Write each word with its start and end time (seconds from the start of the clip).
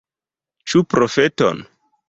Ĉu 0.73 0.81
profeton? 0.95 1.65